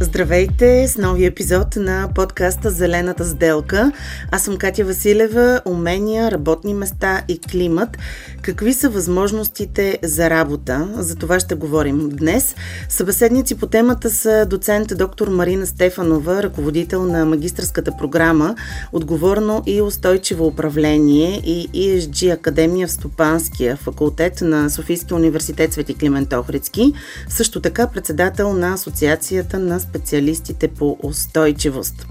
Здравейте 0.00 0.88
с 0.88 0.96
нови 0.96 1.24
епизод 1.24 1.76
на 1.76 2.08
подкаста 2.14 2.70
Зелената 2.70 3.24
сделка. 3.24 3.92
Аз 4.30 4.42
съм 4.42 4.56
Катя 4.56 4.84
Василева. 4.84 5.60
Умения, 5.64 6.30
работни 6.30 6.74
места 6.74 7.22
и 7.28 7.38
климат. 7.40 7.98
Какви 8.42 8.74
са 8.74 8.88
възможностите 8.88 9.98
за 10.02 10.30
работа? 10.30 10.88
За 10.96 11.16
това 11.16 11.40
ще 11.40 11.54
говорим 11.54 12.08
днес. 12.08 12.54
Събеседници 12.88 13.54
по 13.54 13.66
темата 13.66 14.10
са 14.10 14.46
доцент 14.46 14.88
доктор 14.96 15.28
Марина 15.28 15.66
Стефанова, 15.66 16.42
ръководител 16.42 17.04
на 17.04 17.24
магистрската 17.24 17.92
програма 17.98 18.54
Отговорно 18.92 19.62
и 19.66 19.82
устойчиво 19.82 20.46
управление 20.46 21.42
и 21.44 21.68
ESG 21.68 22.34
Академия 22.34 22.88
в 22.88 22.92
Стопанския 22.92 23.76
факултет 23.76 24.40
на 24.40 24.70
Софийския 24.70 25.16
университет 25.16 25.72
Свети 25.72 25.94
Климент 25.94 26.32
Охридски. 26.32 26.92
Също 27.28 27.60
така 27.60 27.86
председател 27.86 28.52
на 28.52 28.72
Асоциацията 28.72 29.58
на 29.58 29.80
специалистите 29.88 30.68
по 30.68 30.98
устойчивост. 31.02 32.06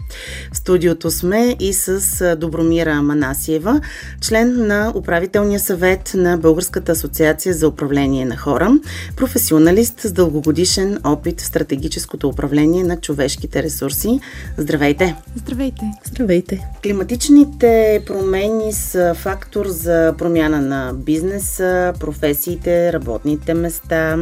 В 0.54 0.58
студиото 0.58 1.12
сме 1.12 1.56
и 1.60 1.74
с 1.74 2.36
Добромира 2.36 3.02
Манасиева, 3.02 3.82
член 4.22 4.68
на 4.68 4.92
управителния 4.96 5.60
съвет 5.60 6.12
на 6.16 6.38
Българската 6.38 6.92
асоциация 6.92 7.54
за 7.54 7.68
управление 7.68 8.26
на 8.26 8.38
хора, 8.38 8.72
професионалист 9.16 10.00
с 10.02 10.12
дългогодишен 10.12 11.00
опит 11.04 11.42
в 11.42 11.46
стратегическото 11.46 12.30
управление 12.30 12.84
на 12.84 12.98
човешките 13.02 13.64
ресурси. 13.64 14.20
Здравейте! 14.58 15.16
Здравейте! 15.36 15.82
Здравейте! 16.06 16.68
Климатичните 16.84 18.02
промени 18.06 18.74
са 18.74 19.14
фактор 19.14 19.68
за 19.68 20.14
промяна 20.18 20.62
на 20.62 20.94
бизнеса, 20.94 21.94
професиите, 22.00 22.94
работните 22.94 23.54
места, 23.54 24.18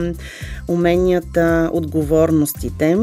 уменията, 0.67 1.69
отговорностите. 1.73 2.97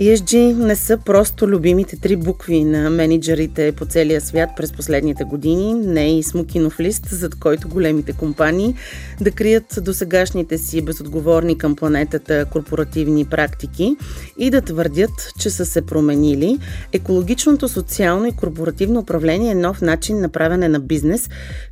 ESG 0.00 0.54
не 0.54 0.76
са 0.76 0.98
просто 0.98 1.48
любимите 1.48 1.96
три 1.96 2.16
букви 2.16 2.64
на 2.64 2.90
менеджерите 2.90 3.72
по 3.72 3.86
целия 3.86 4.20
свят 4.20 4.50
през 4.56 4.72
последните 4.72 5.24
години, 5.24 5.74
не 5.74 6.04
е 6.04 6.18
и 6.18 6.22
смокинов 6.22 6.80
лист, 6.80 7.06
зад 7.10 7.34
който 7.34 7.68
големите 7.68 8.12
компании 8.12 8.74
да 9.20 9.30
крият 9.30 9.78
досегашните 9.82 10.58
си 10.58 10.82
безотговорни 10.82 11.58
към 11.58 11.76
планетата 11.76 12.44
корпоративни 12.44 13.24
практики 13.24 13.96
и 14.38 14.50
да 14.50 14.60
твърдят, 14.60 15.32
че 15.38 15.50
са 15.50 15.66
се 15.66 15.82
променили. 15.82 16.58
Екологичното, 16.92 17.68
социално 17.68 18.26
и 18.26 18.32
корпоративно 18.32 19.00
управление 19.00 19.50
е 19.50 19.54
нов 19.54 19.82
начин 19.82 20.20
на 20.20 20.28
правене 20.28 20.68
на 20.68 20.80
бизнес, 20.80 21.28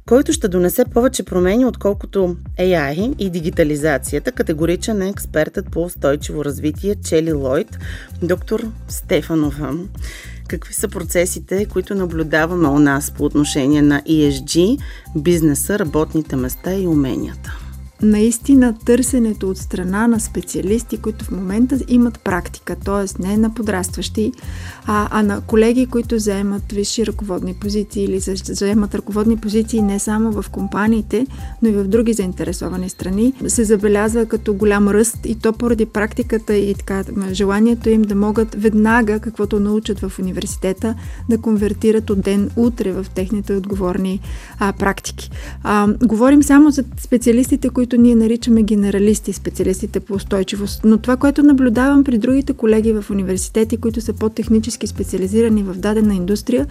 който 0.06 0.32
ще 0.32 0.48
донесе 0.48 0.84
повече 0.84 1.22
промени, 1.22 1.66
отколкото 1.66 2.36
AI 2.58 3.14
и 3.18 3.30
дигитализацията, 3.30 4.32
категоричен 4.32 5.02
е 5.02 5.08
експертът 5.08 5.70
по 5.70 5.82
устойчиво 5.82 6.44
развитие 6.44 6.94
Чели 6.94 7.32
Лойд, 7.32 7.78
доктор 8.22 8.66
Стефанова. 8.88 9.74
Какви 10.48 10.74
са 10.74 10.88
процесите, 10.88 11.64
които 11.64 11.94
наблюдаваме 11.94 12.68
у 12.68 12.78
нас 12.78 13.10
по 13.10 13.24
отношение 13.24 13.82
на 13.82 14.02
ESG, 14.02 14.82
бизнеса, 15.16 15.78
работните 15.78 16.36
места 16.36 16.74
и 16.74 16.86
уменията? 16.86 17.67
Наистина 18.02 18.74
търсенето 18.84 19.50
от 19.50 19.58
страна 19.58 20.06
на 20.06 20.20
специалисти, 20.20 20.98
които 20.98 21.24
в 21.24 21.30
момента 21.30 21.78
имат 21.88 22.20
практика, 22.20 22.76
т.е. 22.84 23.22
не 23.22 23.36
на 23.36 23.54
подрастващи, 23.54 24.32
а, 24.86 25.08
а 25.10 25.22
на 25.22 25.40
колеги, 25.40 25.86
които 25.86 26.18
заемат 26.18 26.72
висши 26.72 27.06
ръководни 27.06 27.54
позиции 27.54 28.04
или 28.04 28.20
заемат 28.44 28.94
ръководни 28.94 29.36
позиции 29.36 29.82
не 29.82 29.98
само 29.98 30.42
в 30.42 30.50
компаниите, 30.50 31.26
но 31.62 31.68
и 31.68 31.72
в 31.72 31.84
други 31.84 32.12
заинтересовани 32.12 32.88
страни, 32.88 33.32
се 33.46 33.64
забелязва 33.64 34.26
като 34.26 34.54
голям 34.54 34.88
ръст 34.88 35.18
и 35.24 35.34
то 35.34 35.52
поради 35.52 35.86
практиката 35.86 36.54
и 36.54 36.74
така, 36.74 37.04
желанието 37.32 37.88
им 37.88 38.02
да 38.02 38.14
могат 38.14 38.54
веднага, 38.54 39.20
каквото 39.20 39.60
научат 39.60 40.00
в 40.00 40.18
университета, 40.18 40.94
да 41.28 41.38
конвертират 41.38 42.10
от 42.10 42.20
ден 42.20 42.50
утре 42.56 42.92
в 42.92 43.06
техните 43.14 43.52
отговорни 43.54 44.20
а, 44.58 44.72
практики. 44.72 45.30
А, 45.62 45.88
говорим 46.02 46.42
само 46.42 46.70
за 46.70 46.84
специалистите, 47.00 47.68
които 47.68 47.87
които 47.88 48.02
ние 48.02 48.14
наричаме 48.14 48.62
генералисти, 48.62 49.32
специалистите 49.32 50.00
по 50.00 50.14
устойчивост. 50.14 50.80
Но 50.84 50.98
това, 50.98 51.16
което 51.16 51.42
наблюдавам 51.42 52.04
при 52.04 52.18
другите 52.18 52.52
колеги 52.52 52.92
в 52.92 53.04
университети, 53.10 53.76
които 53.76 54.00
са 54.00 54.12
по-технически 54.12 54.86
специализирани 54.86 55.62
в 55.62 55.74
дадена 55.74 56.14
индустрия, 56.14 56.66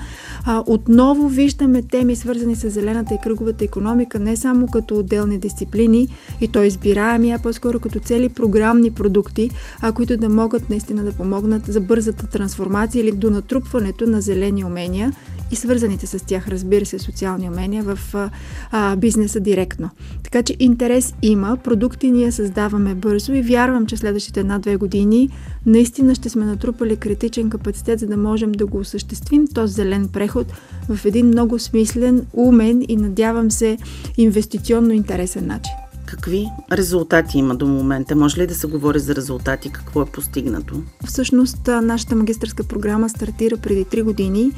а, 0.46 0.64
отново 0.68 1.28
виждаме 1.30 1.82
теми, 1.82 2.16
свързани 2.16 2.56
с 2.56 2.70
зелената 2.70 3.14
и 3.14 3.18
кръговата 3.24 3.66
економика, 3.66 4.20
не 4.20 4.36
само 4.36 4.68
като 4.68 5.00
отделни 5.00 5.38
дисциплини 5.38 6.08
и 6.42 6.48
то 6.48 6.64
избираеми, 6.64 7.32
а 7.32 7.40
по-скоро 7.40 7.80
като 7.80 8.00
цели 8.00 8.30
програмни 8.30 8.92
продукти, 8.92 9.50
а, 9.82 9.92
които 9.92 10.18
да 10.18 10.30
могат 10.30 10.70
наистина 10.70 11.04
да 11.04 11.12
помогнат 11.12 11.66
за 11.66 11.82
бързата 11.82 12.28
трансформация 12.28 13.02
или 13.02 13.12
до 13.12 13.30
натрупването 13.30 14.06
на 14.08 14.22
зелени 14.22 14.66
умения 14.66 15.14
и 15.52 15.56
свързаните 15.56 16.08
с 16.08 16.26
тях, 16.26 16.48
разбира 16.48 16.86
се, 16.86 17.00
социални 17.00 17.50
умения 17.50 17.84
в 17.84 18.00
а, 18.72 18.96
бизнеса 18.96 19.40
директно. 19.40 19.90
Така 20.24 20.44
че 20.44 20.56
интерес 20.60 21.07
има, 21.22 21.58
продукти 21.58 22.12
ние 22.12 22.32
създаваме 22.32 22.96
бързо 22.96 23.34
и 23.34 23.42
вярвам, 23.42 23.86
че 23.86 23.98
следващите 23.98 24.40
една-две 24.40 24.76
години 24.76 25.30
наистина 25.66 26.16
ще 26.16 26.30
сме 26.30 26.46
натрупали 26.46 26.98
критичен 26.98 27.50
капацитет, 27.50 28.00
за 28.00 28.08
да 28.08 28.18
можем 28.18 28.52
да 28.52 28.66
го 28.66 28.78
осъществим 28.78 29.48
този 29.48 29.74
зелен 29.74 30.08
преход 30.08 30.54
в 30.90 31.06
един 31.06 31.28
много 31.28 31.60
смислен, 31.60 32.26
умен 32.34 32.86
и 32.88 32.96
надявам 32.96 33.52
се 33.52 33.78
инвестиционно 34.18 34.92
интересен 34.92 35.48
начин. 35.48 35.87
Какви 36.08 36.48
резултати 36.72 37.38
има 37.38 37.56
до 37.56 37.68
момента? 37.68 38.16
Може 38.16 38.42
ли 38.42 38.48
да 38.48 38.56
се 38.56 38.68
говори 38.68 39.00
за 39.00 39.16
резултати? 39.16 39.70
Какво 39.70 40.02
е 40.02 40.06
постигнато? 40.06 40.76
Всъщност, 41.06 41.68
нашата 41.68 42.16
магистрска 42.16 42.64
програма 42.64 43.10
стартира 43.10 43.58
преди 43.58 43.86
3 43.86 44.04
години. 44.04 44.52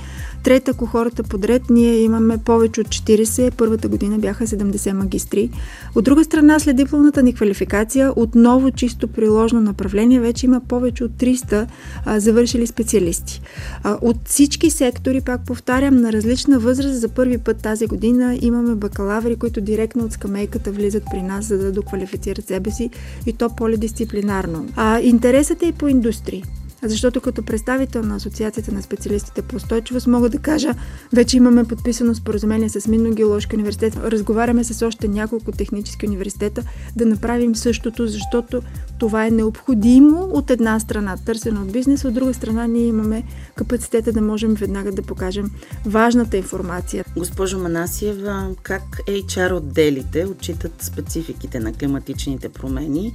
Трета 0.44 0.74
кохората 0.74 1.24
подред 1.24 1.62
ние 1.70 1.96
имаме 1.96 2.38
повече 2.38 2.82
от 2.82 2.88
40. 2.88 3.54
Първата 3.58 3.88
година 3.88 4.18
бяха 4.18 4.48
70 4.48 4.92
магистри. 4.92 5.50
От 5.96 6.04
друга 6.04 6.24
страна, 6.24 6.59
след 6.59 6.76
дипломната 6.76 7.24
ни 7.24 7.34
квалификация, 7.34 8.14
отново 8.16 8.72
чисто 8.72 9.08
приложно 9.08 9.62
направление, 9.62 10.20
вече 10.20 10.46
има 10.46 10.62
повече 10.68 11.04
от 11.04 11.12
300 11.12 11.68
а, 12.06 12.20
завършили 12.20 12.68
специалисти. 12.68 13.42
А, 13.84 13.98
от 14.02 14.18
всички 14.26 14.70
сектори, 14.70 15.22
пак 15.22 15.46
повтарям, 15.46 15.96
на 15.96 16.14
различна 16.14 16.59
възраст, 16.59 17.02
за 17.02 17.09
първи 17.09 17.38
път 17.38 17.58
тази 17.58 17.88
година 17.88 18.38
имаме 18.42 18.76
бакалаври, 18.76 19.36
които 19.36 19.62
директно 19.62 20.06
от 20.06 20.12
скамейката 20.12 20.72
влизат 20.72 21.04
при 21.12 21.22
нас, 21.22 21.39
за 21.42 21.58
да 21.58 21.72
доквалифицират 21.72 22.48
себе 22.48 22.72
си 22.72 22.90
и 23.26 23.34
то 23.34 23.50
полидисциплинарно. 23.50 24.68
А, 24.76 25.00
интересът 25.00 25.64
е 25.64 25.66
и 25.66 25.72
по 25.72 25.88
индустрии. 25.88 26.44
Защото 26.84 27.22
като 27.22 27.44
представител 27.44 28.03
на 28.03 28.16
Асоциацията 28.16 28.72
на 28.72 28.81
специалистите 28.81 29.41
по 29.41 29.56
устойчивост 29.56 30.07
мога 30.07 30.29
да 30.29 30.38
кажа, 30.38 30.75
вече 31.13 31.38
имаме 31.38 31.63
подписано 31.63 32.16
споразумение 32.16 32.69
с 32.69 32.88
Минно-геоложки 32.88 33.56
университет. 33.56 33.95
Разговаряме 33.95 34.63
с 34.63 34.85
още 34.85 35.07
няколко 35.07 35.51
технически 35.51 36.07
университета 36.07 36.63
да 36.95 37.06
направим 37.06 37.56
същото, 37.56 38.07
защото 38.07 38.62
това 39.00 39.25
е 39.25 39.31
необходимо 39.31 40.29
от 40.34 40.51
една 40.51 40.79
страна, 40.79 41.17
търсено 41.25 41.62
от 41.62 41.72
бизнес, 41.72 42.06
от 42.06 42.13
друга 42.13 42.34
страна 42.34 42.67
ние 42.67 42.85
имаме 42.85 43.23
капацитета 43.56 44.11
да 44.11 44.22
можем 44.22 44.53
веднага 44.53 44.91
да 44.91 45.01
покажем 45.01 45.51
важната 45.85 46.38
информация. 46.38 47.06
Госпожо 47.17 47.59
Манасиева, 47.59 48.56
как 48.63 48.84
HR 49.07 49.57
отделите 49.57 50.25
отчитат 50.25 50.73
спецификите 50.81 51.59
на 51.59 51.73
климатичните 51.73 52.49
промени 52.49 53.14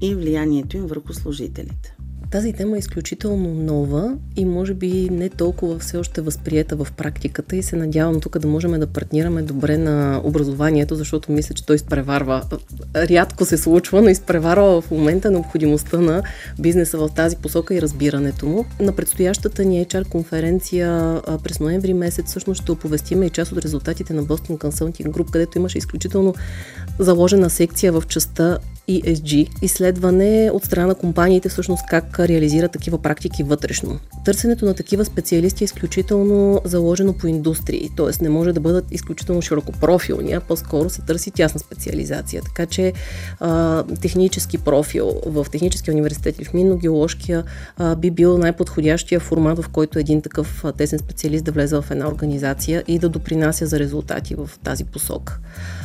и 0.00 0.14
влиянието 0.14 0.76
им 0.76 0.86
върху 0.86 1.12
служителите? 1.12 1.93
Тази 2.34 2.52
тема 2.52 2.76
е 2.76 2.78
изключително 2.78 3.54
нова 3.54 4.16
и 4.36 4.44
може 4.44 4.74
би 4.74 5.08
не 5.10 5.28
толкова 5.28 5.78
все 5.78 5.96
още 5.96 6.20
възприета 6.20 6.76
в 6.76 6.86
практиката 6.96 7.56
и 7.56 7.62
се 7.62 7.76
надявам 7.76 8.20
тук 8.20 8.38
да 8.38 8.48
можем 8.48 8.80
да 8.80 8.86
партнираме 8.86 9.42
добре 9.42 9.78
на 9.78 10.20
образованието, 10.24 10.94
защото 10.94 11.32
мисля, 11.32 11.54
че 11.54 11.66
той 11.66 11.76
изпреварва. 11.76 12.42
Рядко 12.96 13.44
се 13.44 13.58
случва, 13.58 14.02
но 14.02 14.08
изпреварва 14.08 14.80
в 14.80 14.90
момента 14.90 15.30
необходимостта 15.30 15.98
на 15.98 16.22
бизнеса 16.58 16.98
в 16.98 17.10
тази 17.16 17.36
посока 17.36 17.74
и 17.74 17.82
разбирането 17.82 18.46
му. 18.46 18.64
На 18.80 18.92
предстоящата 18.92 19.64
ни 19.64 19.86
HR 19.86 20.08
конференция 20.08 21.20
през 21.44 21.60
ноември 21.60 21.94
месец 21.94 22.26
всъщност 22.26 22.62
ще 22.62 22.72
оповестиме 22.72 23.26
и 23.26 23.30
част 23.30 23.52
от 23.52 23.58
резултатите 23.58 24.12
на 24.12 24.24
Boston 24.24 24.58
Consulting 24.58 25.08
Group, 25.08 25.30
където 25.30 25.58
имаше 25.58 25.78
изключително 25.78 26.34
заложена 26.98 27.50
секция 27.50 27.92
в 27.92 28.02
частта 28.08 28.58
ESG, 28.88 29.48
изследване 29.62 30.50
от 30.52 30.64
страна 30.64 30.86
на 30.86 30.94
компаниите 30.94 31.48
всъщност 31.48 31.86
как 31.88 32.20
реализират 32.20 32.72
такива 32.72 32.98
практики 32.98 33.42
вътрешно. 33.42 33.98
Търсенето 34.24 34.64
на 34.64 34.74
такива 34.74 35.04
специалисти 35.04 35.64
е 35.64 35.66
изключително 35.66 36.60
заложено 36.64 37.12
по 37.12 37.26
индустрии, 37.26 37.90
т.е. 37.96 38.24
не 38.24 38.28
може 38.28 38.52
да 38.52 38.60
бъдат 38.60 38.84
изключително 38.90 39.42
широкопрофилни, 39.42 40.32
а 40.32 40.40
по-скоро 40.40 40.90
се 40.90 41.02
търси 41.02 41.30
тясна 41.30 41.60
специализация. 41.60 42.42
Така 42.42 42.66
че 42.66 42.92
а, 43.40 43.82
технически 44.00 44.58
профил 44.58 45.12
в 45.26 45.46
Техническия 45.52 45.94
университет 45.94 46.40
и 46.40 46.44
в 46.44 46.52
Минно-геоложкия 46.54 47.44
би 47.96 48.10
бил 48.10 48.38
най-подходящия 48.38 49.20
формат, 49.20 49.58
в 49.58 49.68
който 49.68 49.98
един 49.98 50.22
такъв 50.22 50.64
тесен 50.76 50.98
специалист 50.98 51.44
да 51.44 51.52
влезе 51.52 51.76
в 51.76 51.84
една 51.90 52.08
организация 52.08 52.84
и 52.88 52.98
да 52.98 53.08
допринася 53.08 53.66
за 53.66 53.78
резултати 53.78 54.34
в 54.34 54.50
тази 54.64 54.84
посока. 54.84 55.38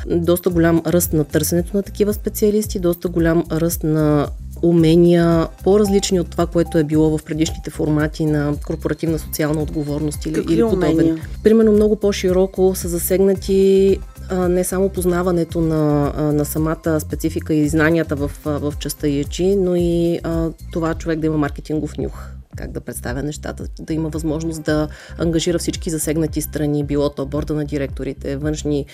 Доста 0.08 0.50
голям 0.50 0.82
ръст 0.88 1.14
на 1.14 1.24
търсенето 1.24 1.78
на 1.78 1.84
такива 1.84 2.14
специалисти, 2.14 2.80
доста 2.90 3.08
голям 3.08 3.44
ръст 3.52 3.84
на 3.84 4.28
умения, 4.62 5.48
по-различни 5.64 6.20
от 6.20 6.30
това, 6.30 6.48
което 6.48 6.78
е 6.78 6.84
било 6.84 7.18
в 7.18 7.24
предишните 7.24 7.70
формати 7.70 8.26
на 8.26 8.54
корпоративна 8.68 9.20
социална 9.20 9.62
отговорност 9.62 10.26
или, 10.26 10.46
или 10.50 10.62
подобен. 10.62 10.94
Умения? 10.94 11.18
Примерно 11.44 11.72
много 11.72 11.96
по-широко 11.96 12.72
са 12.76 12.88
засегнати 12.88 13.98
а, 14.30 14.48
не 14.48 14.64
само 14.64 14.90
познаването 14.90 15.62
на, 15.62 16.14
а, 16.18 16.22
на 16.22 16.46
самата 16.46 17.00
специфика 17.00 17.54
и 17.54 17.70
знанията 17.70 18.16
в, 18.16 18.32
в 18.46 18.74
частта 18.80 19.08
EG, 19.08 19.56
но 19.56 19.76
и 19.76 20.20
а, 20.24 20.50
това 20.74 20.94
човек 20.94 21.20
да 21.20 21.28
има 21.28 21.38
маркетингов 21.38 21.98
нюх 21.98 22.39
как 22.60 22.72
да 22.72 22.82
представя 22.82 23.24
нещата, 23.24 23.64
да 23.80 23.94
има 23.94 24.10
възможност 24.10 24.64
да 24.64 24.88
ангажира 25.18 25.60
всички 25.60 25.90
засегнати 25.90 26.42
страни, 26.42 26.84
било 26.84 27.10
то 27.10 27.26
борда 27.26 27.54
на 27.54 27.66
директорите, 27.66 28.38
външни 28.38 28.86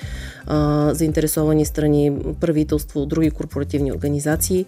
а, 0.45 0.89
заинтересовани 0.94 1.65
страни, 1.65 2.17
правителство, 2.39 3.06
други 3.06 3.31
корпоративни 3.31 3.91
организации. 3.91 4.65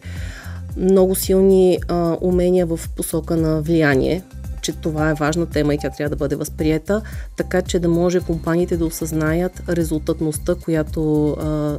Много 0.78 1.16
силни 1.16 1.80
а, 1.88 2.18
умения 2.22 2.66
в 2.66 2.80
посока 2.96 3.38
на 3.38 3.62
влияние, 3.62 4.24
че 4.68 4.74
това 4.74 5.10
е 5.10 5.14
важна 5.14 5.46
тема 5.46 5.74
и 5.74 5.78
тя 5.78 5.90
трябва 5.90 6.10
да 6.10 6.16
бъде 6.16 6.36
възприета, 6.36 7.02
така 7.38 7.62
че 7.62 7.80
да 7.80 7.90
може 7.90 8.20
компаниите 8.20 8.78
да 8.78 8.86
осъзнаят 8.86 9.64
резултатността, 9.70 10.56
която 10.56 11.30
а, 11.30 11.78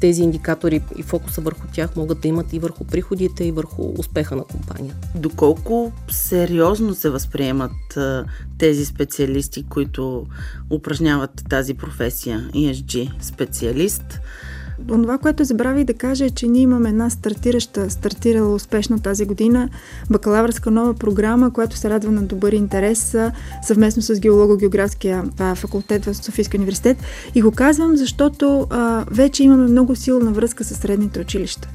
тези 0.00 0.22
индикатори 0.22 0.82
и 0.96 1.02
фокуса 1.02 1.40
върху 1.40 1.66
тях 1.72 1.96
могат 1.96 2.20
да 2.20 2.28
имат 2.28 2.52
и 2.52 2.58
върху 2.58 2.84
приходите, 2.84 3.44
и 3.44 3.52
върху 3.52 3.82
успеха 3.98 4.36
на 4.36 4.44
компания. 4.44 4.94
Доколко 5.14 5.92
сериозно 6.10 6.94
се 6.94 7.10
възприемат 7.10 7.96
а, 7.96 8.24
тези 8.58 8.84
специалисти, 8.84 9.66
които 9.68 10.26
упражняват 10.70 11.44
тази 11.48 11.74
професия 11.74 12.50
ESG 12.54 13.10
специалист? 13.20 14.20
Това, 14.88 15.18
което 15.18 15.44
забравих 15.44 15.84
да 15.84 15.94
кажа 15.94 16.24
е, 16.24 16.30
че 16.30 16.48
ние 16.48 16.62
имаме 16.62 16.88
една 16.88 17.10
стартираща, 17.10 17.90
стартирала 17.90 18.54
успешно 18.54 19.00
тази 19.00 19.26
година 19.26 19.68
бакалавърска 20.10 20.70
нова 20.70 20.94
програма, 20.94 21.52
която 21.52 21.76
се 21.76 21.90
радва 21.90 22.12
на 22.12 22.22
добър 22.22 22.52
интерес 22.52 23.16
съвместно 23.62 24.02
с 24.02 24.20
геолого-географския 24.20 25.24
факултет 25.54 26.04
в 26.04 26.14
Софийския 26.14 26.58
университет. 26.58 26.96
И 27.34 27.42
го 27.42 27.52
казвам, 27.52 27.96
защото 27.96 28.66
а, 28.70 29.04
вече 29.10 29.44
имаме 29.44 29.66
много 29.66 29.96
силна 29.96 30.30
връзка 30.32 30.64
с 30.64 30.74
средните 30.74 31.20
училища. 31.20 31.68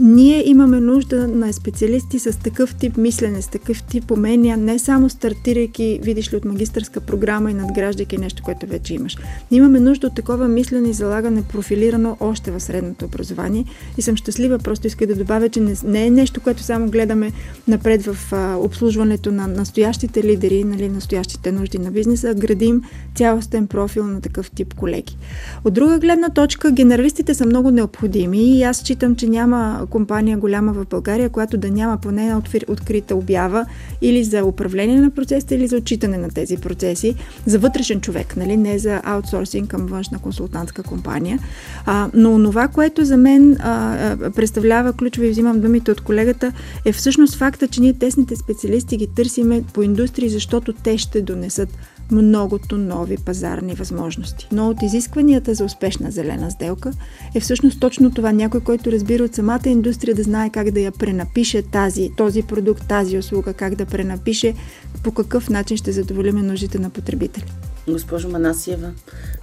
Ние 0.00 0.48
имаме 0.48 0.80
нужда 0.80 1.28
на 1.28 1.52
специалисти 1.52 2.18
с 2.18 2.38
такъв 2.38 2.74
тип 2.74 2.96
мислене, 2.96 3.42
с 3.42 3.48
такъв 3.48 3.82
тип 3.82 4.10
умения, 4.10 4.56
не 4.56 4.78
само 4.78 5.10
стартирайки, 5.10 6.00
видиш 6.02 6.32
ли, 6.32 6.36
от 6.36 6.44
магистърска 6.44 7.00
програма 7.00 7.50
и 7.50 7.54
надграждайки 7.54 8.18
нещо, 8.18 8.42
което 8.42 8.66
вече 8.66 8.94
имаш. 8.94 9.16
Имаме 9.50 9.80
нужда 9.80 10.06
от 10.06 10.14
такова 10.14 10.48
мислене 10.48 10.88
и 10.88 10.92
залагане 10.92 11.42
профилирано 11.42 12.16
още 12.20 12.50
в 12.50 12.60
средното 12.60 13.04
образование 13.04 13.64
и 13.98 14.02
съм 14.02 14.16
щастлива, 14.16 14.58
просто 14.58 14.86
иска 14.86 15.06
да 15.06 15.14
добавя, 15.14 15.48
че 15.48 15.60
не, 15.84 16.06
е 16.06 16.10
нещо, 16.10 16.40
което 16.40 16.62
само 16.62 16.90
гледаме 16.90 17.32
напред 17.68 18.06
в 18.06 18.32
а, 18.32 18.56
обслужването 18.56 19.32
на 19.32 19.46
настоящите 19.46 20.24
лидери, 20.24 20.64
нали, 20.64 20.88
настоящите 20.88 21.52
нужди 21.52 21.78
на 21.78 21.90
бизнеса, 21.90 22.34
градим 22.34 22.82
цялостен 23.14 23.66
профил 23.66 24.06
на 24.06 24.20
такъв 24.20 24.50
тип 24.50 24.74
колеги. 24.74 25.16
От 25.64 25.74
друга 25.74 25.98
гледна 25.98 26.28
точка, 26.28 26.70
генералистите 26.70 27.34
са 27.34 27.46
много 27.46 27.70
необходими 27.70 28.58
и 28.58 28.62
аз 28.62 28.76
считам, 28.76 29.16
че 29.16 29.28
няма 29.28 29.86
компания 29.90 30.38
голяма 30.38 30.72
в 30.72 30.86
България, 30.90 31.30
която 31.30 31.56
да 31.56 31.70
няма 31.70 31.98
поне 31.98 32.22
една 32.22 32.42
открита 32.68 33.16
обява 33.16 33.66
или 34.02 34.24
за 34.24 34.44
управление 34.44 35.00
на 35.00 35.10
процесите, 35.10 35.54
или 35.54 35.66
за 35.66 35.76
отчитане 35.76 36.18
на 36.18 36.28
тези 36.28 36.56
процеси, 36.56 37.14
за 37.46 37.58
вътрешен 37.58 38.00
човек, 38.00 38.36
нали? 38.36 38.56
не 38.56 38.78
за 38.78 39.00
аутсорсинг 39.04 39.70
към 39.70 39.86
външна 39.86 40.18
консултантска 40.18 40.82
компания. 40.82 41.38
А, 41.86 42.10
но 42.14 42.38
това, 42.42 42.68
което 42.68 43.04
за 43.04 43.16
мен 43.16 43.56
а, 43.60 44.16
представлява 44.34 44.92
ключови, 44.92 45.30
взимам 45.30 45.60
думите 45.60 45.90
от 45.90 46.00
колегата, 46.00 46.52
е 46.84 46.92
всъщност 46.92 47.34
факта, 47.34 47.68
че 47.68 47.80
ние 47.80 47.92
тесните 47.92 48.36
специалисти 48.36 48.96
ги 48.96 49.06
търсиме 49.06 49.62
по 49.72 49.82
индустрии, 49.82 50.28
защото 50.28 50.72
те 50.72 50.98
ще 50.98 51.22
донесат 51.22 51.68
многото 52.10 52.78
нови 52.78 53.16
пазарни 53.16 53.74
възможности. 53.74 54.48
Но 54.52 54.68
от 54.68 54.82
изискванията 54.82 55.54
за 55.54 55.64
успешна 55.64 56.10
зелена 56.10 56.50
сделка 56.50 56.92
е 57.34 57.40
всъщност 57.40 57.80
точно 57.80 58.10
това. 58.10 58.32
Някой, 58.32 58.60
който 58.60 58.92
разбира 58.92 59.24
от 59.24 59.34
самата 59.34 59.60
индустрия 59.66 60.14
да 60.14 60.22
знае 60.22 60.50
как 60.50 60.70
да 60.70 60.80
я 60.80 60.92
пренапише 60.92 61.62
тази, 61.62 62.10
този 62.16 62.42
продукт, 62.42 62.88
тази 62.88 63.18
услуга, 63.18 63.52
как 63.52 63.74
да 63.74 63.86
пренапише, 63.86 64.54
по 65.02 65.12
какъв 65.12 65.50
начин 65.50 65.76
ще 65.76 65.92
задоволиме 65.92 66.42
нуждите 66.42 66.78
на 66.78 66.90
потребители. 66.90 67.44
Госпожо 67.88 68.28
Манасиева, 68.28 68.90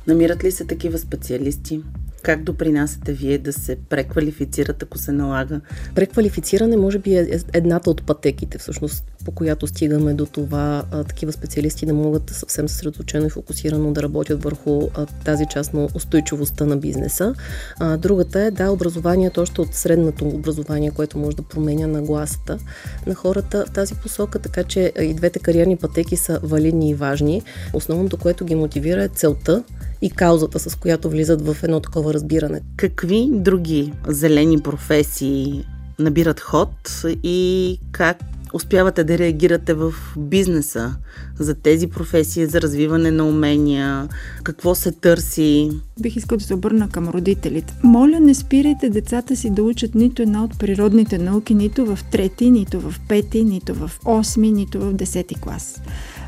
намират 0.08 0.44
ли 0.44 0.52
се 0.52 0.66
такива 0.66 0.98
специалисти? 0.98 1.82
Как 2.24 2.44
допринасяте 2.44 3.14
вие 3.14 3.38
да 3.38 3.54
се 3.54 3.76
преквалифицират, 3.90 4.84
ако 4.84 4.98
се 4.98 5.12
налага? 5.12 5.62
Преквалифициране 5.96 6.78
може 6.78 7.00
би 7.00 7.16
е 7.16 7.40
едната 7.54 7.90
от 7.90 8.06
пътеките, 8.06 8.58
всъщност, 8.58 9.04
по 9.26 9.32
която 9.32 9.68
стигаме 9.68 10.14
до 10.14 10.26
това 10.26 10.84
а, 10.92 11.04
такива 11.04 11.32
специалисти 11.32 11.86
да 11.86 11.94
могат 11.94 12.30
съвсем 12.30 12.70
съсредоточено 12.70 13.26
и 13.26 13.30
фокусирано 13.30 13.94
да 13.94 14.04
работят 14.04 14.44
върху 14.44 14.82
а, 14.94 15.06
тази 15.06 15.46
част 15.46 15.74
на 15.74 15.88
устойчивостта 15.96 16.66
на 16.66 16.78
бизнеса. 16.78 17.36
А, 17.80 17.98
другата 17.98 18.42
е, 18.42 18.52
да, 18.52 18.72
образованието 18.72 19.42
още 19.42 19.62
от 19.62 19.74
средното 19.74 20.28
образование, 20.28 20.92
което 20.92 21.18
може 21.18 21.36
да 21.36 21.44
променя 21.44 21.88
нагласата 21.88 22.60
на 23.08 23.16
хората 23.16 23.66
в 23.68 23.72
тази 23.72 23.96
посока, 23.96 24.40
така 24.40 24.64
че 24.64 24.94
и 25.02 25.14
двете 25.14 25.40
кариерни 25.40 25.78
пътеки 25.78 26.16
са 26.16 26.40
валидни 26.44 26.90
и 26.90 26.96
важни. 26.96 27.42
Основното, 27.74 28.18
което 28.18 28.46
ги 28.46 28.56
мотивира 28.56 29.04
е 29.04 29.08
целта 29.08 29.64
и 30.02 30.10
каузата, 30.10 30.60
с 30.60 30.76
която 30.76 31.10
влизат 31.10 31.42
в 31.42 31.58
едно 31.64 31.80
такова 31.80 32.14
разбиране. 32.14 32.62
Какви 32.78 33.30
други 33.32 33.94
зелени 34.08 34.60
професии 34.60 35.66
набират 36.00 36.40
ход 36.40 37.04
и 37.24 37.80
как 37.92 38.18
успявате 38.54 39.04
да 39.04 39.18
реагирате 39.18 39.74
в 39.74 39.94
бизнеса 40.18 40.96
за 41.40 41.56
тези 41.56 41.88
професии, 41.88 42.46
за 42.46 42.62
развиване 42.62 43.12
на 43.12 43.26
умения, 43.26 44.08
какво 44.44 44.76
се 44.76 44.92
търси? 44.92 45.72
Бих 46.00 46.16
искал 46.16 46.38
да 46.38 46.44
се 46.44 46.54
обърна 46.54 46.90
към 46.90 47.10
родителите. 47.10 47.74
Моля, 47.84 48.20
не 48.20 48.34
спирайте 48.34 48.90
децата 48.90 49.36
си 49.36 49.50
да 49.50 49.64
учат 49.64 49.96
нито 49.96 50.22
една 50.22 50.44
от 50.44 50.60
природните 50.60 51.18
науки, 51.18 51.54
нито 51.54 51.86
в 51.86 52.00
трети, 52.12 52.52
нито 52.52 52.80
в 52.80 52.96
пети, 53.08 53.44
нито 53.44 53.74
в 53.74 53.92
осми, 54.06 54.52
нито 54.52 54.80
в 54.80 54.94
десети 54.94 55.36
клас 55.36 55.82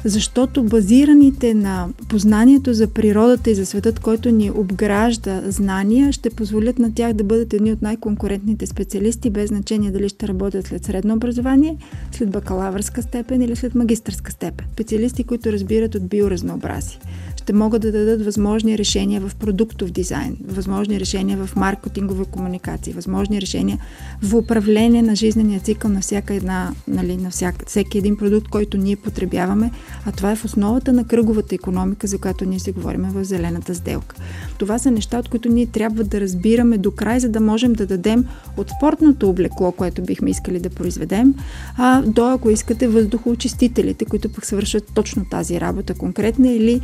защото 0.05 0.63
базираните 0.63 1.53
на 1.53 1.87
познанието 2.09 2.73
за 2.73 2.87
природата 2.87 3.49
и 3.49 3.55
за 3.55 3.65
светът, 3.65 3.99
който 3.99 4.29
ни 4.29 4.51
обгражда 4.51 5.41
знания, 5.45 6.11
ще 6.11 6.29
позволят 6.29 6.79
на 6.79 6.93
тях 6.93 7.13
да 7.13 7.23
бъдат 7.23 7.53
едни 7.53 7.71
от 7.71 7.81
най-конкурентните 7.81 8.65
специалисти, 8.65 9.29
без 9.29 9.47
значение 9.47 9.91
дали 9.91 10.09
ще 10.09 10.27
работят 10.27 10.67
след 10.67 10.85
средно 10.85 11.13
образование, 11.13 11.77
след 12.11 12.29
бакалавърска 12.29 13.01
степен 13.01 13.41
или 13.41 13.55
след 13.55 13.75
магистърска 13.75 14.31
степен. 14.31 14.67
Специалисти, 14.73 15.23
които 15.23 15.51
разбират 15.51 15.95
от 15.95 16.07
биоразнообразие 16.07 16.99
ще 17.47 17.53
могат 17.53 17.81
да 17.81 17.91
дадат 17.91 18.25
възможни 18.25 18.77
решения 18.77 19.21
в 19.21 19.35
продуктов 19.35 19.91
дизайн, 19.91 20.37
възможни 20.47 20.99
решения 20.99 21.45
в 21.45 21.55
маркетингова 21.55 22.25
комуникация, 22.25 22.95
възможни 22.95 23.41
решения 23.41 23.79
в 24.21 24.35
управление 24.37 25.01
на 25.01 25.15
жизнения 25.15 25.59
цикъл 25.59 25.91
на 25.91 26.01
всяка 26.01 26.33
една, 26.33 26.71
нали, 26.87 27.17
на 27.17 27.29
всяка, 27.29 27.65
всеки 27.65 27.97
един 27.97 28.17
продукт, 28.17 28.47
който 28.47 28.77
ние 28.77 28.95
потребяваме, 28.95 29.71
а 30.05 30.11
това 30.11 30.31
е 30.31 30.35
в 30.35 30.45
основата 30.45 30.93
на 30.93 31.03
кръговата 31.03 31.55
економика, 31.55 32.07
за 32.07 32.17
която 32.17 32.45
ние 32.45 32.59
си 32.59 32.71
говорим 32.71 33.01
в 33.01 33.23
зелената 33.23 33.75
сделка. 33.75 34.15
Това 34.57 34.79
са 34.79 34.91
неща, 34.91 35.19
от 35.19 35.29
които 35.29 35.49
ние 35.49 35.65
трябва 35.65 36.03
да 36.03 36.21
разбираме 36.21 36.77
до 36.77 36.91
край, 36.91 37.19
за 37.19 37.29
да 37.29 37.39
можем 37.39 37.73
да 37.73 37.85
дадем 37.85 38.25
от 38.57 38.69
спортното 38.69 39.29
облекло, 39.29 39.71
което 39.71 40.01
бихме 40.01 40.29
искали 40.29 40.59
да 40.59 40.69
произведем, 40.69 41.35
а 41.77 42.01
до, 42.01 42.29
ако 42.29 42.49
искате, 42.49 42.87
въздухоочистителите, 42.87 44.05
които 44.05 44.29
пък 44.29 44.45
свършат 44.45 44.91
точно 44.93 45.25
тази 45.31 45.61
работа 45.61 45.93
конкретна 45.93 46.51
или 46.51 46.81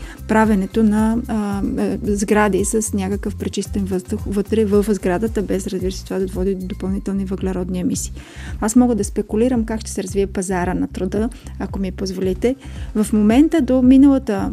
правенето 0.53 0.83
на 0.83 1.17
а, 1.27 1.61
а, 1.77 1.97
сгради 2.03 2.65
с 2.65 2.93
някакъв 2.93 3.35
пречистен 3.35 3.85
въздух 3.85 4.21
вътре 4.27 4.65
в 4.65 4.85
сградата, 4.89 5.41
без 5.41 5.67
разбира 5.67 5.91
се 5.91 6.05
това 6.05 6.19
да 6.19 6.25
води 6.25 6.55
до 6.55 6.67
допълнителни 6.67 7.25
въглеродни 7.25 7.79
емисии. 7.79 8.13
Аз 8.61 8.75
мога 8.75 8.95
да 8.95 9.03
спекулирам 9.03 9.65
как 9.65 9.81
ще 9.81 9.91
се 9.91 10.03
развие 10.03 10.27
пазара 10.27 10.73
на 10.73 10.87
труда, 10.87 11.29
ако 11.59 11.79
ми 11.79 11.91
позволите. 11.91 12.55
В 12.95 13.13
момента 13.13 13.61
до 13.61 13.81
миналата 13.81 14.51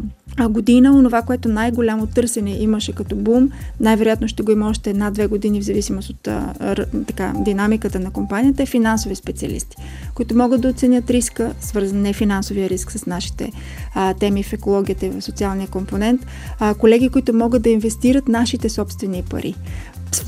година, 0.49 0.91
онова, 0.91 1.21
което 1.21 1.49
най-голямо 1.49 2.07
търсене 2.07 2.51
имаше 2.51 2.93
като 2.93 3.15
бум, 3.15 3.51
най-вероятно 3.79 4.27
ще 4.27 4.43
го 4.43 4.51
има 4.51 4.69
още 4.69 4.89
една-две 4.89 5.27
години 5.27 5.61
в 5.61 5.65
зависимост 5.65 6.09
от 6.09 6.27
а, 6.27 6.75
така, 7.07 7.33
динамиката 7.37 7.99
на 7.99 8.11
компанията, 8.11 8.63
е 8.63 8.65
финансови 8.65 9.15
специалисти, 9.15 9.77
които 10.13 10.35
могат 10.35 10.61
да 10.61 10.67
оценят 10.67 11.09
риска, 11.09 11.53
свързан 11.61 12.01
не 12.01 12.13
финансовия 12.13 12.69
риск 12.69 12.91
с 12.91 13.05
нашите 13.05 13.51
а, 13.95 14.13
теми 14.13 14.43
в 14.43 14.53
екологията 14.53 15.05
и 15.05 15.09
в 15.09 15.21
социалния 15.21 15.67
компонент, 15.67 16.25
а, 16.59 16.73
колеги, 16.73 17.09
които 17.09 17.33
могат 17.33 17.61
да 17.61 17.69
инвестират 17.69 18.27
нашите 18.27 18.69
собствени 18.69 19.23
пари. 19.29 19.55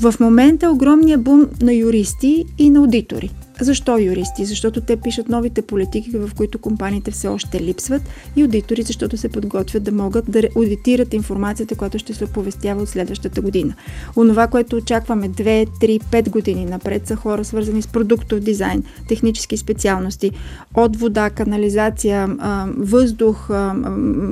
В 0.00 0.14
момента 0.20 0.66
е 0.66 0.68
огромния 0.68 1.18
бум 1.18 1.46
на 1.62 1.72
юристи 1.72 2.44
и 2.58 2.70
на 2.70 2.80
аудитори. 2.80 3.30
Защо 3.60 3.98
юристи? 3.98 4.44
Защото 4.44 4.80
те 4.80 4.96
пишат 4.96 5.28
новите 5.28 5.62
политики, 5.62 6.10
в 6.10 6.30
които 6.36 6.58
компаниите 6.58 7.10
все 7.10 7.28
още 7.28 7.60
липсват 7.60 8.02
и 8.36 8.42
аудитори, 8.42 8.82
защото 8.82 9.16
се 9.16 9.28
подготвят 9.28 9.82
да 9.82 9.92
могат 9.92 10.30
да 10.30 10.42
аудитират 10.56 11.14
информацията, 11.14 11.76
която 11.76 11.98
ще 11.98 12.14
се 12.14 12.24
оповестява 12.24 12.82
от 12.82 12.88
следващата 12.88 13.40
година. 13.40 13.74
Онова, 14.16 14.46
което 14.46 14.76
очакваме 14.76 15.30
2, 15.30 15.66
3, 15.66 16.02
5 16.02 16.30
години 16.30 16.64
напред 16.64 17.06
са 17.06 17.16
хора 17.16 17.44
свързани 17.44 17.82
с 17.82 17.86
продуктов 17.86 18.40
дизайн, 18.40 18.84
технически 19.08 19.56
специалности, 19.56 20.30
от 20.74 20.96
вода, 20.96 21.30
канализация, 21.30 22.28
въздух, 22.76 23.50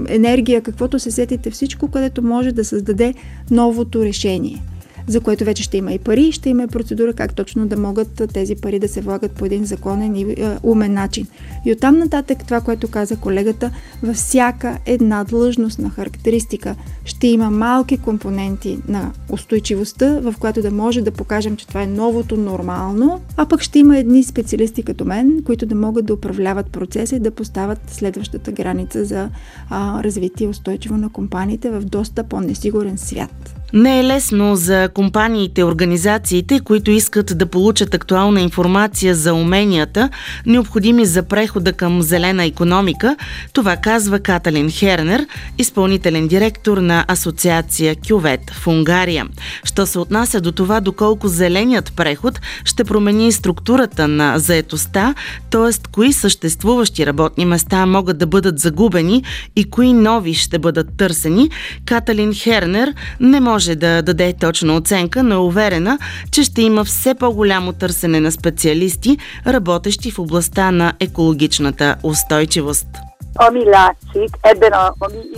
енергия, 0.09 0.61
каквото 0.61 0.99
се 0.99 1.11
сетите, 1.11 1.51
всичко, 1.51 1.89
където 1.89 2.23
може 2.23 2.53
да 2.53 2.65
създаде 2.65 3.15
новото 3.51 4.05
решение 4.05 4.63
за 5.07 5.21
което 5.21 5.45
вече 5.45 5.63
ще 5.63 5.77
има 5.77 5.93
и 5.93 5.99
пари, 5.99 6.33
ще 6.33 6.49
има 6.49 6.63
и 6.63 6.67
процедура 6.67 7.13
как 7.13 7.35
точно 7.35 7.67
да 7.67 7.77
могат 7.77 8.23
тези 8.33 8.57
пари 8.57 8.79
да 8.79 8.89
се 8.89 9.01
влагат 9.01 9.33
по 9.33 9.45
един 9.45 9.65
законен 9.65 10.17
и 10.17 10.23
е, 10.23 10.57
умен 10.63 10.93
начин. 10.93 11.27
И 11.65 11.73
оттам 11.73 11.99
нататък 11.99 12.39
това, 12.47 12.61
което 12.61 12.89
каза 12.89 13.17
колегата, 13.17 13.71
във 14.03 14.17
всяка 14.17 14.79
една 14.87 15.25
длъжностна 15.25 15.91
характеристика 15.91 16.75
ще 17.05 17.27
има 17.27 17.51
малки 17.51 17.99
компоненти 17.99 18.79
на 18.89 19.13
устойчивостта, 19.29 20.21
в 20.21 20.35
която 20.39 20.63
да 20.63 20.71
може 20.71 21.03
да 21.03 21.11
покажем, 21.11 21.57
че 21.57 21.67
това 21.67 21.83
е 21.83 21.87
новото 21.87 22.37
нормално, 22.37 23.21
а 23.37 23.47
пък 23.47 23.61
ще 23.61 23.79
има 23.79 23.99
едни 23.99 24.25
специалисти 24.25 24.83
като 24.83 25.05
мен, 25.05 25.43
които 25.45 25.67
да 25.67 25.75
могат 25.75 26.07
да 26.07 26.15
управляват 26.15 26.67
процеса 26.67 27.17
и 27.17 27.21
да 27.21 27.31
поставят 27.31 27.79
следващата 27.87 28.53
граница 28.53 29.05
за 29.05 29.29
а, 29.71 30.05
развитие 30.05 30.49
устойчиво 30.49 30.97
на 30.97 31.09
компаниите 31.09 31.71
в 31.71 31.83
доста 31.85 32.25
по-несигурен 32.25 32.99
свят. 32.99 33.62
Не 33.73 34.01
е 34.01 34.05
лесно 34.05 34.57
за 34.57 34.89
компаниите 34.95 35.65
организациите, 35.65 36.61
които 36.61 36.91
искат 36.91 37.39
да 37.39 37.47
получат 37.47 37.95
актуална 37.95 38.41
информация 38.41 39.15
за 39.15 39.35
уменията, 39.35 40.09
необходими 40.47 41.07
за 41.07 41.23
прехода 41.23 41.73
към 41.73 42.03
зелена 42.03 42.45
економика. 42.45 43.17
Това 43.53 43.77
казва 43.77 44.21
Каталин 44.21 44.71
Хернер, 44.71 45.27
изпълнителен 45.59 46.29
директор 46.29 46.79
на 46.79 47.05
асоциация 47.09 47.97
Кювет 48.09 48.51
в 48.51 48.67
Унгария. 48.67 49.27
Що 49.65 49.87
се 49.87 49.99
отнася 49.99 50.41
до 50.41 50.53
това 50.53 50.81
доколко 50.81 51.29
зеленият 51.29 51.93
преход 51.97 52.41
ще 52.65 52.85
промени 52.85 53.33
структурата 53.33 54.09
на 54.09 54.39
заетостта, 54.39 55.15
т.е. 55.51 55.89
кои 55.93 56.13
съществуващи 56.13 57.07
работни 57.07 57.45
места 57.45 57.87
могат 57.87 58.19
да 58.19 58.27
бъдат 58.27 58.59
загубени 58.59 59.25
и 59.57 59.71
кои 59.71 59.93
нови 59.93 60.35
ще 60.35 60.59
бъдат 60.59 60.97
търсени, 60.97 61.51
Каталин 61.85 62.35
Хернер 62.35 62.95
не 63.21 63.41
може 63.41 63.62
може 63.63 63.75
да 63.77 64.03
даде 64.03 64.33
точна 64.33 64.77
оценка, 64.77 65.23
но 65.23 65.35
е 65.35 65.39
уверена, 65.39 65.99
че 66.31 66.43
ще 66.43 66.63
има 66.63 66.85
все 66.85 67.15
по-голямо 67.15 67.73
търсене 67.73 68.21
на 68.21 68.33
специалисти, 68.33 69.19
работещи 69.47 70.11
в 70.11 70.19
областта 70.19 70.71
на 70.71 70.93
екологичната 71.01 71.97
устойчивост. 72.03 73.12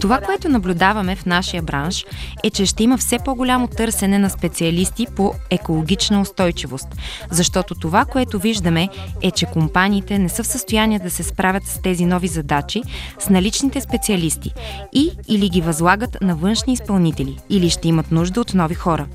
Това, 0.01 0.21
което 0.21 0.49
наблюдаваме 0.49 1.17
в 1.17 1.27
нашия 1.27 1.63
бранш 1.63 2.05
е, 2.45 2.51
че 2.51 2.67
ще 2.67 2.83
има 2.83 2.99
все 2.99 3.19
по-голямо 3.25 3.67
търсене 3.67 4.19
на 4.19 4.31
специалисти 4.31 5.07
по 5.17 5.35
екологична 5.51 6.21
устойчивост. 6.21 6.89
Защото 7.31 7.75
това, 7.75 8.05
което 8.05 8.39
виждаме 8.39 8.89
е, 9.23 9.31
че 9.31 9.47
компаниите 9.47 10.19
не 10.19 10.29
са 10.29 10.43
в 10.43 10.47
състояние 10.47 10.99
да 10.99 11.11
се 11.11 11.23
справят 11.23 11.65
с 11.65 11.83
тези 11.83 12.05
нови 12.05 12.29
задачи 12.29 12.83
с 13.19 13.29
наличните 13.29 13.81
специалисти 13.81 14.55
и 14.93 15.13
или 15.29 15.49
ги 15.49 15.61
възлагат 15.61 16.17
на 16.21 16.37
външни 16.37 16.73
изпълнители, 16.73 17.39
или 17.51 17.71
ще 17.71 17.89
имат 17.89 18.13
нужда 18.13 18.41
от 18.41 18.55
нови 18.55 18.75
хора. 18.75 19.07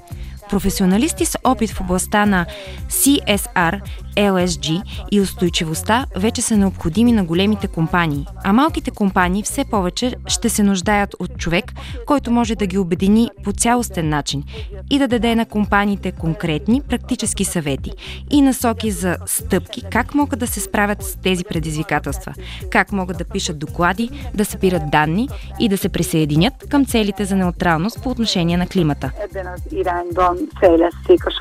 Професионалисти 0.50 1.26
с 1.26 1.38
опит 1.44 1.70
в 1.70 1.82
областта 1.82 2.26
на 2.26 2.46
CSR, 2.90 3.82
LSG 4.20 4.82
и 5.12 5.22
устойчивостта 5.22 6.06
вече 6.16 6.42
са 6.42 6.58
необходими 6.58 7.12
на 7.12 7.24
големите 7.24 7.68
компании, 7.68 8.26
а 8.44 8.54
малките 8.54 8.92
компании 8.92 9.44
все 9.44 9.66
повече 9.66 10.16
ще 10.28 10.50
се 10.50 10.64
нуждаят 10.64 11.16
от 11.20 11.38
човек, 11.38 11.74
който 12.06 12.32
може 12.32 12.56
да 12.56 12.66
ги 12.66 12.78
обедини 12.78 13.30
по 13.44 13.52
цялостен 13.52 14.10
начин 14.10 14.44
и 14.90 15.00
да 15.00 15.08
даде 15.08 15.36
на 15.36 15.46
компаниите 15.46 16.12
конкретни 16.12 16.82
практически 16.82 17.46
съвети 17.46 17.92
и 18.30 18.42
насоки 18.42 18.92
за 18.92 19.18
стъпки, 19.26 19.84
как 19.92 20.16
могат 20.16 20.40
да 20.40 20.48
се 20.48 20.60
справят 20.60 21.04
с 21.04 21.16
тези 21.16 21.44
предизвикателства, 21.44 22.34
как 22.70 22.92
могат 22.92 23.18
да 23.18 23.26
пишат 23.26 23.60
доклади, 23.60 24.10
да 24.34 24.46
събират 24.46 24.92
данни 24.92 25.30
и 25.60 25.70
да 25.70 25.78
се 25.78 25.90
присъединят 25.90 26.54
към 26.70 26.86
целите 26.86 27.26
за 27.26 27.36
неутралност 27.36 28.04
по 28.04 28.10
отношение 28.10 28.58
на 28.58 28.68
климата. 28.68 29.12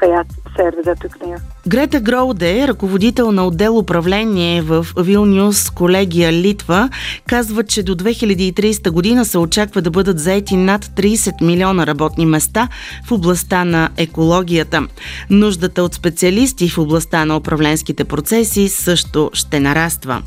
Saját 0.01 0.27
szervezetüknél. 0.59 1.39
Грета 1.67 2.01
Гроуде, 2.01 2.69
ръководител 2.69 3.33
на 3.33 3.47
отдел 3.47 3.79
управление 3.79 4.63
в 4.63 4.87
Вилнюс, 4.97 5.71
колегия 5.71 6.33
Литва, 6.33 6.89
казва, 7.27 7.65
че 7.65 7.83
до 7.83 7.95
2030 7.95 8.91
година 8.91 9.25
се 9.25 9.39
очаква 9.39 9.83
да 9.83 9.91
бъдат 9.91 10.19
заети 10.19 10.57
над 10.57 10.85
30 10.85 11.45
милиона 11.45 11.87
работни 11.87 12.27
места 12.27 12.69
в 13.07 13.13
областта 13.13 13.65
на 13.65 13.91
екологията. 13.97 14.87
Нуждата 15.31 15.83
от 15.83 15.95
специалисти 15.95 16.69
в 16.69 16.79
областта 16.79 17.25
на 17.25 17.37
управленските 17.37 18.05
процеси 18.05 18.69
също 18.69 19.31
ще 19.33 19.61
нараства. 19.61 20.23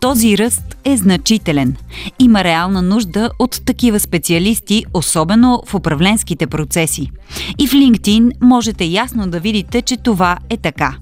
Този 0.00 0.38
ръст 0.38 0.76
е 0.84 0.96
значителен. 0.96 1.76
Има 2.18 2.44
реална 2.44 2.82
нужда 2.82 3.30
от 3.38 3.60
такива 3.66 4.00
специалисти, 4.00 4.84
особено 4.94 5.62
в 5.66 5.74
управленските 5.74 6.46
процеси. 6.46 7.10
И 7.58 7.66
в 7.66 7.70
LinkedIn 7.70 8.25
можете 8.40 8.84
ясно 8.84 9.26
да 9.26 9.40
видите, 9.40 9.82
че 9.82 9.96
това 9.96 10.38
е 10.50 10.56
така. 10.56 10.96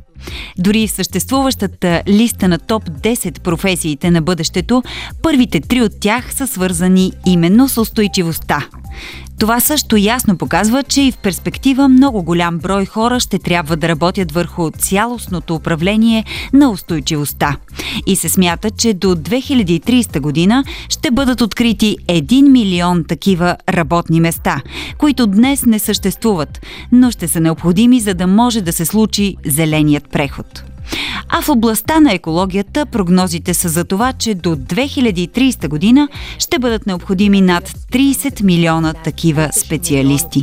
Дори 0.59 0.89
в 0.89 0.91
съществуващата 0.91 2.03
листа 2.09 2.49
на 2.49 2.59
топ 2.59 2.85
10 2.85 3.41
професиите 3.41 4.11
на 4.11 4.23
бъдещето, 4.23 4.83
първите 5.23 5.61
три 5.61 5.83
от 5.83 5.93
тях 6.01 6.35
са 6.35 6.47
свързани 6.47 7.13
именно 7.27 7.69
с 7.69 7.81
устойчивостта. 7.81 8.69
Това 9.39 9.61
също 9.61 9.97
ясно 9.97 10.39
показва, 10.39 10.83
че 10.83 11.03
и 11.03 11.13
в 11.13 11.19
перспектива 11.19 11.89
много 11.89 12.23
голям 12.23 12.59
брой 12.59 12.87
хора 12.87 13.21
ще 13.21 13.39
трябва 13.39 13.77
да 13.77 13.89
работят 13.89 14.33
върху 14.33 14.71
цялостното 14.71 15.55
управление 15.55 16.25
на 16.53 16.71
устойчивостта. 16.71 17.57
И 18.07 18.17
се 18.17 18.29
смята, 18.29 18.71
че 18.71 18.95
до 18.95 19.15
2030 19.15 20.21
година 20.21 20.65
ще 20.89 21.11
бъдат 21.11 21.41
открити 21.41 21.97
1 22.09 22.49
милион 22.49 23.05
такива 23.09 23.57
работни 23.69 24.21
места, 24.21 24.63
които 24.99 25.27
днес 25.27 25.67
не 25.67 25.79
съществуват, 25.79 26.61
но 26.93 27.11
ще 27.11 27.29
са 27.29 27.41
необходими, 27.41 28.01
за 28.01 28.15
да 28.15 28.27
може 28.27 28.61
да 28.61 28.73
се 28.73 28.85
случи 28.85 29.37
зеленият 29.47 30.09
преход. 30.09 30.74
А 31.29 31.43
в 31.43 31.49
областта 31.49 32.01
на 32.01 32.13
екологията 32.13 32.87
прогнозите 32.87 33.55
са 33.55 33.69
за 33.69 33.85
това, 33.85 34.13
че 34.13 34.35
до 34.35 34.57
2030 34.57 35.69
година 35.69 36.09
ще 36.39 36.59
бъдат 36.59 36.87
необходими 36.87 37.41
над 37.41 37.69
30 37.69 38.43
милиона 38.43 38.93
такива 38.93 39.49
специалисти. 39.53 40.43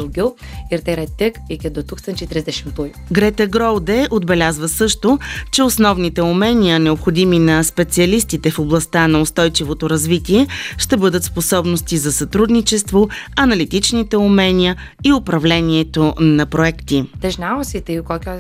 Грета 3.12 3.48
Гроуде 3.48 4.08
отбелязва 4.12 4.70
също, 4.70 5.20
че 5.52 5.64
основните 5.64 6.22
умения, 6.22 6.80
необходими 6.80 7.40
на 7.40 7.64
специалистите 7.64 8.52
в 8.52 8.60
областта 8.60 9.08
на 9.08 9.22
устойчивото 9.22 9.90
развитие, 9.90 10.48
ще 10.78 10.98
бъдат 10.98 11.24
способности 11.24 11.98
за 11.98 12.12
сътрудничество, 12.12 13.10
аналитичните 13.36 14.18
умения 14.18 14.76
и 15.04 15.14
управлението 15.14 16.14
на 16.20 16.46
проекти. 16.46 17.06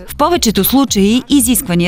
В 0.07 0.15
повечето 0.17 0.63
случаи 0.63 1.23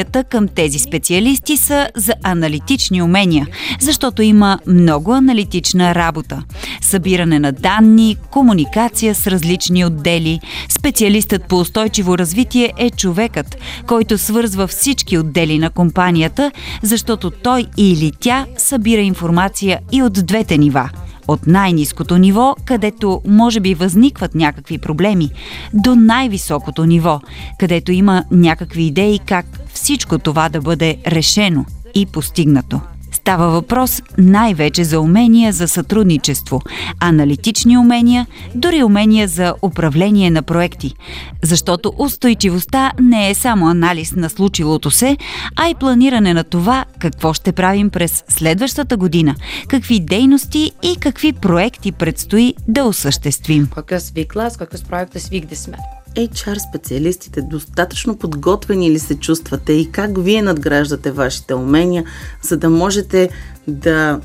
изискванията 0.03 0.23
към 0.23 0.47
тези 0.47 0.79
специалисти 0.79 1.57
са 1.57 1.89
за 1.95 2.13
аналитични 2.23 3.01
умения, 3.01 3.47
защото 3.79 4.21
има 4.21 4.59
много 4.67 5.13
аналитична 5.13 5.95
работа. 5.95 6.43
Събиране 6.81 7.39
на 7.39 7.51
данни, 7.51 8.17
комуникация 8.31 9.15
с 9.15 9.27
различни 9.27 9.85
отдели. 9.85 10.39
Специалистът 10.69 11.43
по 11.47 11.59
устойчиво 11.59 12.17
развитие 12.17 12.73
е 12.77 12.89
човекът, 12.89 13.57
който 13.87 14.17
свързва 14.17 14.67
всички 14.67 15.17
отдели 15.17 15.59
на 15.59 15.69
компанията, 15.69 16.51
защото 16.81 17.31
той 17.31 17.65
или 17.77 18.11
тя 18.19 18.45
събира 18.57 19.01
информация 19.01 19.79
и 19.91 20.03
от 20.03 20.25
двете 20.25 20.57
нива 20.57 20.89
от 21.27 21.47
най-низкото 21.47 22.17
ниво, 22.17 22.55
където 22.65 23.21
може 23.27 23.59
би 23.59 23.73
възникват 23.73 24.35
някакви 24.35 24.77
проблеми, 24.77 25.29
до 25.73 25.95
най-високото 25.95 26.85
ниво, 26.85 27.19
където 27.59 27.91
има 27.91 28.23
някакви 28.31 28.83
идеи 28.83 29.19
как 29.19 29.45
всичко 29.73 30.19
това 30.19 30.49
да 30.49 30.61
бъде 30.61 30.97
решено 31.07 31.65
и 31.95 32.05
постигнато 32.05 32.81
Става 33.23 33.49
въпрос 33.49 34.01
най-вече 34.17 34.83
за 34.83 34.99
умения 34.99 35.53
за 35.53 35.67
сътрудничество, 35.67 36.61
аналитични 36.99 37.77
умения, 37.77 38.27
дори 38.55 38.83
умения 38.83 39.27
за 39.27 39.53
управление 39.61 40.29
на 40.31 40.41
проекти. 40.41 40.93
Защото 41.41 41.93
устойчивостта 41.97 42.91
не 43.01 43.29
е 43.29 43.35
само 43.35 43.67
анализ 43.67 44.11
на 44.11 44.29
случилото 44.29 44.91
се, 44.91 45.17
а 45.55 45.69
и 45.69 45.75
планиране 45.75 46.33
на 46.33 46.43
това 46.43 46.85
какво 46.99 47.33
ще 47.33 47.51
правим 47.51 47.89
през 47.89 48.23
следващата 48.29 48.97
година, 48.97 49.35
какви 49.67 49.99
дейности 49.99 50.71
и 50.83 50.95
какви 50.99 51.33
проекти 51.33 51.91
предстои 51.91 52.53
да 52.67 52.83
осъществим. 52.83 53.67
Kokios 53.67 54.13
veiklas, 54.15 54.57
kokius 54.57 54.83
projektus 54.89 55.29
vykdysime. 55.31 56.02
HR 56.15 56.69
специалистите 56.69 57.41
достатъчно 57.41 58.17
подготвени 58.17 58.91
ли 58.91 58.99
се 58.99 59.15
чувствате 59.15 59.73
и 59.73 59.91
как 59.91 60.23
вие 60.23 60.41
надграждате 60.41 61.11
вашите 61.11 61.53
умения, 61.53 62.03
за 62.41 62.57
да 62.57 62.69
можете 62.69 63.29
да 63.67 64.19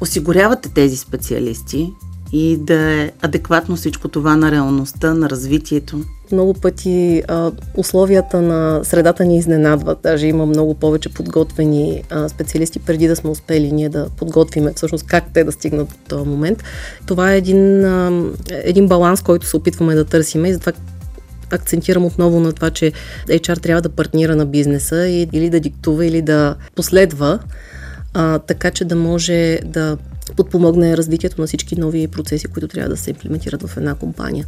осигурявате 0.00 0.68
тези 0.68 0.96
специалисти 0.96 1.92
и 2.32 2.56
да 2.56 2.92
е 2.92 3.10
адекватно 3.22 3.76
всичко 3.76 4.08
това 4.08 4.36
на 4.36 4.50
реалността, 4.50 5.14
на 5.14 5.30
развитието? 5.30 6.00
Много 6.32 6.54
пъти 6.54 7.22
а, 7.28 7.52
условията 7.76 8.42
на 8.42 8.84
средата 8.84 9.24
ни 9.24 9.38
изненадват. 9.38 9.98
Даже 10.02 10.26
има 10.26 10.46
много 10.46 10.74
повече 10.74 11.08
подготвени 11.08 12.02
а, 12.10 12.28
специалисти 12.28 12.78
преди 12.78 13.08
да 13.08 13.16
сме 13.16 13.30
успели 13.30 13.72
ние 13.72 13.88
да 13.88 14.08
подготвиме 14.16 14.72
всъщност 14.76 15.06
как 15.06 15.24
те 15.34 15.44
да 15.44 15.52
стигнат 15.52 15.88
до 15.88 15.94
този 16.08 16.28
момент. 16.28 16.62
Това 17.06 17.32
е 17.32 17.38
един, 17.38 17.84
а, 17.84 18.24
един 18.50 18.88
баланс, 18.88 19.22
който 19.22 19.46
се 19.46 19.56
опитваме 19.56 19.94
да 19.94 20.04
търсиме 20.04 20.48
и 20.48 20.52
затова 20.52 20.72
акцентирам 21.50 22.04
отново 22.04 22.40
на 22.40 22.52
това, 22.52 22.70
че 22.70 22.92
HR 23.28 23.60
трябва 23.60 23.82
да 23.82 23.88
партнира 23.88 24.36
на 24.36 24.46
бизнеса 24.46 25.06
и, 25.06 25.28
или 25.32 25.50
да 25.50 25.60
диктува, 25.60 26.06
или 26.06 26.22
да 26.22 26.54
последва, 26.74 27.38
а, 28.14 28.38
така 28.38 28.70
че 28.70 28.84
да 28.84 28.96
може 28.96 29.58
да 29.64 29.96
подпомогне 30.36 30.96
развитието 30.96 31.40
на 31.40 31.46
всички 31.46 31.80
нови 31.80 32.08
процеси, 32.08 32.46
които 32.46 32.68
трябва 32.68 32.90
да 32.90 32.96
се 32.96 33.10
имплементират 33.10 33.62
в 33.62 33.76
една 33.76 33.94
компания. 33.94 34.46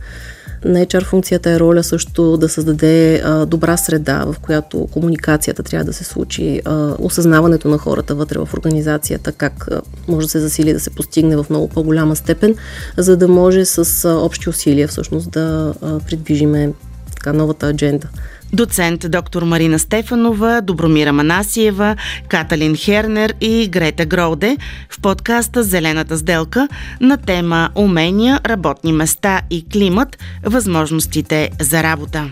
На 0.64 0.86
HR 0.86 1.04
функцията 1.04 1.50
е 1.50 1.60
роля 1.60 1.82
също 1.82 2.36
да 2.36 2.48
създаде 2.48 3.22
а, 3.24 3.46
добра 3.46 3.76
среда, 3.76 4.24
в 4.24 4.36
която 4.42 4.86
комуникацията 4.86 5.62
трябва 5.62 5.84
да 5.84 5.92
се 5.92 6.04
случи, 6.04 6.60
а, 6.64 6.94
осъзнаването 6.98 7.68
на 7.68 7.78
хората 7.78 8.14
вътре 8.14 8.38
в 8.38 8.48
организацията, 8.54 9.32
как 9.32 9.68
а, 9.70 9.80
може 10.08 10.26
да 10.26 10.30
се 10.30 10.40
засили, 10.40 10.72
да 10.72 10.80
се 10.80 10.90
постигне 10.90 11.36
в 11.36 11.46
много 11.50 11.68
по-голяма 11.68 12.16
степен, 12.16 12.54
за 12.96 13.16
да 13.16 13.28
може 13.28 13.64
с 13.64 14.04
а, 14.04 14.14
общи 14.14 14.48
усилия 14.48 14.88
всъщност 14.88 15.30
да 15.30 15.74
а, 15.82 15.98
придвижиме 15.98 16.72
така, 17.18 17.32
новата 17.32 17.66
адженда. 17.66 18.08
Доцент 18.52 19.10
доктор 19.10 19.42
Марина 19.42 19.78
Стефанова, 19.78 20.60
Добромира 20.60 21.12
Манасиева, 21.12 21.96
Каталин 22.28 22.76
Хернер 22.76 23.34
и 23.40 23.68
Грета 23.68 24.06
Гроуде 24.06 24.56
в 24.90 25.00
подкаста 25.00 25.62
Зелената 25.62 26.18
сделка 26.18 26.68
на 27.00 27.16
тема 27.16 27.70
Умения, 27.74 28.40
работни 28.46 28.92
места 28.92 29.40
и 29.50 29.68
климат, 29.68 30.18
възможностите 30.44 31.50
за 31.60 31.82
работа. 31.82 32.30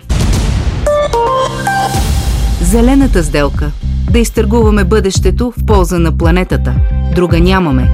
Зелената 2.60 3.24
сделка. 3.24 3.70
Да 4.10 4.18
изтъргуваме 4.18 4.84
бъдещето 4.84 5.52
в 5.58 5.66
полза 5.66 5.98
на 5.98 6.18
планетата. 6.18 6.74
Друга 7.14 7.40
нямаме. 7.40 7.90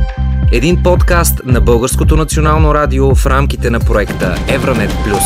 Един 0.53 0.83
подкаст 0.83 1.41
на 1.45 1.61
Българското 1.61 2.17
национално 2.17 2.75
радио 2.75 3.15
в 3.15 3.27
рамките 3.27 3.71
на 3.71 3.81
проекта 3.81 4.35
Евранет 4.49 4.91
Плюс. 5.05 5.25